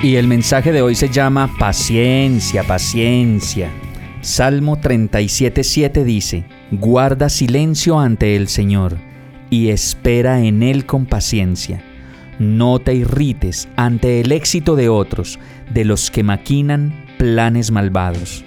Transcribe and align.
Y 0.00 0.14
el 0.14 0.28
mensaje 0.28 0.70
de 0.70 0.80
hoy 0.80 0.94
se 0.94 1.08
llama 1.08 1.50
Paciencia, 1.58 2.62
paciencia. 2.62 3.68
Salmo 4.20 4.76
37.7 4.76 6.04
dice, 6.04 6.44
Guarda 6.70 7.28
silencio 7.28 7.98
ante 7.98 8.36
el 8.36 8.46
Señor 8.46 8.96
y 9.50 9.70
espera 9.70 10.44
en 10.44 10.62
Él 10.62 10.86
con 10.86 11.04
paciencia. 11.04 11.82
No 12.38 12.78
te 12.78 12.94
irrites 12.94 13.68
ante 13.74 14.20
el 14.20 14.30
éxito 14.30 14.76
de 14.76 14.88
otros, 14.88 15.40
de 15.74 15.84
los 15.84 16.12
que 16.12 16.22
maquinan 16.22 16.94
planes 17.18 17.72
malvados. 17.72 18.44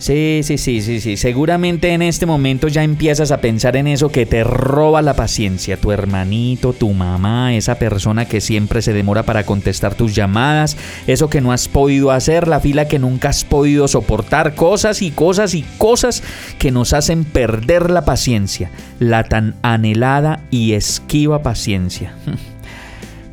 Sí, 0.00 0.40
sí, 0.44 0.56
sí, 0.56 0.80
sí, 0.80 0.98
sí. 0.98 1.18
Seguramente 1.18 1.92
en 1.92 2.00
este 2.00 2.24
momento 2.24 2.68
ya 2.68 2.82
empiezas 2.82 3.32
a 3.32 3.42
pensar 3.42 3.76
en 3.76 3.86
eso 3.86 4.08
que 4.08 4.24
te 4.24 4.42
roba 4.44 5.02
la 5.02 5.12
paciencia. 5.12 5.76
Tu 5.76 5.92
hermanito, 5.92 6.72
tu 6.72 6.90
mamá, 6.94 7.54
esa 7.54 7.74
persona 7.74 8.24
que 8.24 8.40
siempre 8.40 8.80
se 8.80 8.94
demora 8.94 9.24
para 9.24 9.44
contestar 9.44 9.94
tus 9.94 10.14
llamadas, 10.14 10.78
eso 11.06 11.28
que 11.28 11.42
no 11.42 11.52
has 11.52 11.68
podido 11.68 12.12
hacer, 12.12 12.48
la 12.48 12.60
fila 12.60 12.88
que 12.88 12.98
nunca 12.98 13.28
has 13.28 13.44
podido 13.44 13.88
soportar, 13.88 14.54
cosas 14.54 15.02
y 15.02 15.10
cosas 15.10 15.54
y 15.54 15.66
cosas 15.76 16.22
que 16.58 16.70
nos 16.70 16.94
hacen 16.94 17.24
perder 17.24 17.90
la 17.90 18.06
paciencia, 18.06 18.70
la 19.00 19.24
tan 19.24 19.54
anhelada 19.60 20.40
y 20.50 20.72
esquiva 20.72 21.42
paciencia. 21.42 22.14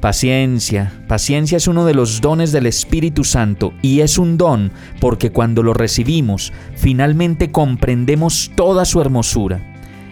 Paciencia. 0.02 0.94
Paciencia 1.08 1.58
es 1.58 1.67
uno 1.67 1.84
de 1.84 1.95
los 1.95 2.22
dones 2.22 2.52
del 2.52 2.67
Espíritu 2.67 3.23
Santo 3.23 3.73
y 3.81 4.02
es 4.02 4.20
un 4.20 4.38
don 4.38 4.72
porque 5.00 5.31
cuando 5.31 5.64
lo 5.64 5.73
recibimos 5.73 6.53
finalmente 6.76 7.52
comprendemos 7.52 8.52
toda 8.56 8.86
su 8.86 9.02
hermosura. 9.02 9.59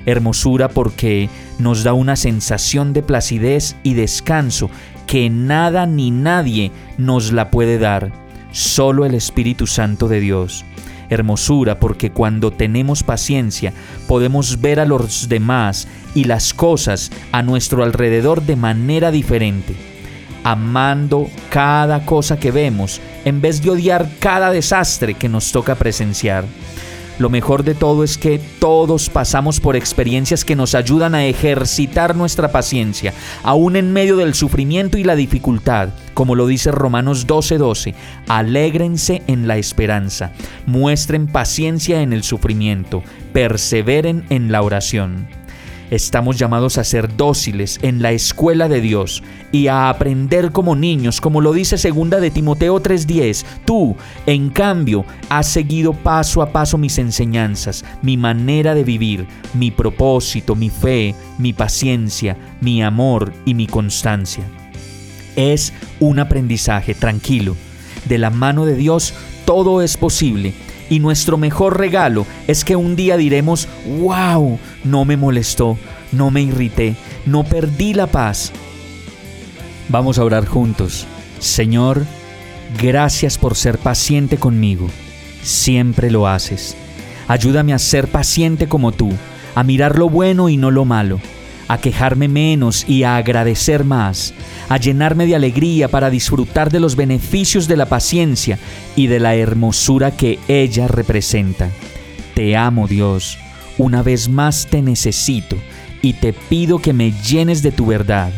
Hermosura 0.08 0.69
porque 0.69 1.30
nos 1.59 1.83
da 1.83 1.94
una 1.94 2.16
sensación 2.16 2.94
de 2.94 3.03
placidez 3.03 3.75
y 3.83 3.94
descanso 3.94 4.72
que 5.06 5.30
nada 5.30 5.86
ni 5.86 6.09
nadie 6.09 6.72
nos 6.97 7.31
la 7.31 7.52
puede 7.52 7.78
dar, 7.78 8.11
solo 8.52 9.06
el 9.06 9.13
Espíritu 9.13 9.67
Santo 9.67 10.08
de 10.08 10.19
Dios 10.19 10.66
hermosura 11.09 11.80
porque 11.80 12.11
cuando 12.11 12.52
tenemos 12.52 13.03
paciencia 13.03 13.73
podemos 14.08 14.61
ver 14.61 14.80
a 14.80 14.86
los 14.86 15.30
demás 15.30 15.88
y 16.14 16.25
las 16.25 16.53
cosas 16.53 17.12
a 17.31 17.42
nuestro 17.42 17.84
alrededor 17.84 18.42
de 18.42 18.56
manera 18.56 19.12
diferente, 19.12 19.75
amando 20.44 21.30
cada 21.50 22.06
cosa 22.06 22.39
que 22.39 22.52
vemos 22.52 23.02
en 23.25 23.42
vez 23.42 23.62
de 23.62 23.72
odiar 23.72 24.09
cada 24.20 24.52
desastre 24.52 25.16
que 25.16 25.30
nos 25.30 25.52
toca 25.52 25.75
presenciar. 25.75 26.45
Lo 27.17 27.30
mejor 27.30 27.63
de 27.63 27.75
todo 27.75 28.03
es 28.03 28.17
que 28.17 28.39
todos 28.59 29.09
pasamos 29.09 29.61
por 29.61 29.77
experiencias 29.77 30.44
que 30.44 30.55
nos 30.55 30.75
ayudan 30.75 31.16
a 31.16 31.25
ejercitar 31.25 32.13
nuestra 32.16 32.52
paciencia, 32.52 33.13
aún 33.41 33.77
en 33.77 33.94
medio 33.94 34.17
del 34.17 34.33
sufrimiento 34.33 34.97
y 34.97 35.06
la 35.06 35.16
dificultad. 35.16 35.90
Como 36.13 36.35
lo 36.35 36.45
dice 36.45 36.72
Romanos 36.72 37.25
12:12, 37.25 37.95
alégrense 38.28 39.23
en 39.28 39.47
la 39.47 39.56
esperanza, 39.57 40.34
muestren 40.66 41.28
paciencia 41.28 42.01
en 42.01 42.12
el 42.12 42.23
sufrimiento, 42.23 43.01
perseveren 43.31 44.25
en 44.29 44.51
la 44.51 44.61
oración. 44.61 45.44
Estamos 45.91 46.38
llamados 46.38 46.78
a 46.78 46.84
ser 46.84 47.16
dóciles 47.16 47.79
en 47.84 48.01
la 48.01 48.12
escuela 48.12 48.68
de 48.68 48.81
Dios 48.81 49.22
y 49.51 49.68
a 49.68 49.90
aprender 49.90 50.51
como 50.51 50.75
niños, 50.75 51.22
como 51.22 51.41
lo 51.41 51.53
dice 51.53 51.78
segunda 51.78 52.19
de 52.19 52.31
Timoteo 52.31 52.81
3:10. 52.81 53.46
Tú, 53.66 53.96
en 54.25 54.50
cambio, 54.50 55.06
has 55.29 55.47
seguido 55.47 55.94
paso 55.94 56.41
a 56.41 56.51
paso 56.51 56.79
mis 56.79 56.97
enseñanzas, 56.97 57.85
mi 58.01 58.18
manera 58.18 58.73
de 58.73 58.84
vivir, 58.84 59.28
mi 59.53 59.69
propósito, 59.69 60.56
mi 60.56 60.72
fe, 60.72 61.13
mi 61.38 61.53
paciencia, 61.53 62.35
mi 62.62 62.81
amor 62.81 63.31
y 63.46 63.53
mi 63.53 63.67
constancia. 63.67 64.44
Es 65.35 65.72
un 66.00 66.17
aprendizaje 66.17 66.96
tranquilo. 66.96 67.56
De 68.06 68.17
la 68.17 68.31
mano 68.31 68.66
de 68.66 68.75
Dios 68.75 69.13
todo 69.46 69.84
es 69.84 69.97
posible 69.97 70.53
y 70.90 71.00
nuestro 71.00 71.38
mejor 71.38 71.78
regalo 71.78 72.25
es 72.47 72.63
que 72.63 72.75
un 72.75 72.96
día 72.96 73.18
diremos, 73.18 73.68
wow, 74.00 74.59
no 74.84 75.06
me 75.06 75.18
molestó, 75.18 75.78
no 76.12 76.31
me 76.31 76.41
irrité, 76.41 76.96
no 77.25 77.44
perdí 77.44 77.94
la 77.94 78.07
paz. 78.07 78.51
Vamos 79.90 80.18
a 80.18 80.23
orar 80.23 80.46
juntos. 80.46 81.06
Señor, 81.40 82.06
gracias 82.81 83.38
por 83.38 83.56
ser 83.56 83.78
paciente 83.78 84.38
conmigo. 84.38 84.88
Siempre 85.44 86.09
lo 86.12 86.28
haces. 86.28 86.75
Ayúdame 87.28 87.73
a 87.73 87.79
ser 87.79 88.07
paciente 88.07 88.67
como 88.67 88.91
tú, 88.91 89.12
a 89.56 89.63
mirar 89.63 89.97
lo 89.97 90.09
bueno 90.09 90.50
y 90.50 90.57
no 90.57 90.72
lo 90.72 90.85
malo 90.85 91.19
a 91.68 91.78
quejarme 91.80 92.28
menos 92.28 92.88
y 92.88 93.03
a 93.03 93.18
agradecer 93.18 93.84
más, 93.84 94.34
a 94.70 94.78
llenarme 94.78 95.26
de 95.26 95.36
alegría 95.36 95.88
para 95.88 96.09
disfrutar 96.09 96.72
de 96.72 96.80
los 96.80 96.96
beneficios 96.96 97.68
de 97.68 97.78
la 97.78 97.88
paciencia 97.88 98.59
y 98.96 99.08
de 99.08 99.20
la 99.20 99.36
hermosura 99.36 100.16
que 100.16 100.40
ella 100.48 100.88
representa. 100.88 101.70
Te 102.34 102.56
amo 102.56 102.88
Dios, 102.88 103.38
una 103.78 104.03
vez 104.03 104.30
más 104.30 104.68
te 104.68 104.81
necesito 104.81 105.58
y 106.02 106.14
te 106.14 106.34
pido 106.34 106.80
que 106.80 106.94
me 106.94 107.12
llenes 107.12 107.62
de 107.62 107.72
tu 107.72 107.86
verdad. 107.86 108.32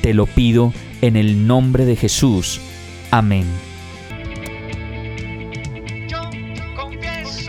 Te 0.00 0.14
lo 0.14 0.26
pido 0.26 0.72
en 1.02 1.16
el 1.16 1.46
nombre 1.46 1.84
de 1.84 1.96
Jesús. 1.96 2.60
Amén. 3.10 3.44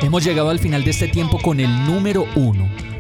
Hemos 0.01 0.23
llegado 0.23 0.49
al 0.49 0.59
final 0.59 0.83
de 0.83 0.91
este 0.91 1.07
tiempo 1.07 1.39
con 1.41 1.59
el 1.59 1.85
número 1.85 2.27
uno 2.35 2.69